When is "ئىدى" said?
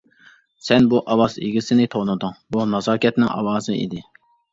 3.83-4.01